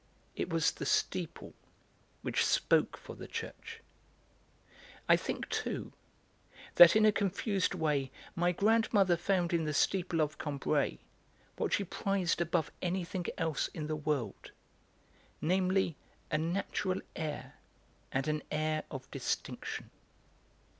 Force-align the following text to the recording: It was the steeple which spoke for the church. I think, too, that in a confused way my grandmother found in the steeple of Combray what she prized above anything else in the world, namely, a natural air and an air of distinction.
It 0.35 0.49
was 0.49 0.71
the 0.71 0.85
steeple 0.87 1.53
which 2.23 2.43
spoke 2.43 2.97
for 2.97 3.15
the 3.15 3.27
church. 3.27 3.81
I 5.07 5.15
think, 5.15 5.47
too, 5.49 5.93
that 6.73 6.95
in 6.95 7.05
a 7.05 7.11
confused 7.11 7.75
way 7.75 8.09
my 8.35 8.51
grandmother 8.51 9.15
found 9.15 9.53
in 9.53 9.65
the 9.65 9.75
steeple 9.75 10.19
of 10.19 10.39
Combray 10.39 10.97
what 11.55 11.73
she 11.73 11.83
prized 11.83 12.41
above 12.41 12.71
anything 12.81 13.27
else 13.37 13.67
in 13.75 13.85
the 13.85 13.95
world, 13.95 14.49
namely, 15.39 15.95
a 16.31 16.37
natural 16.39 17.01
air 17.15 17.57
and 18.11 18.27
an 18.27 18.41
air 18.49 18.85
of 18.89 19.05
distinction. 19.11 19.91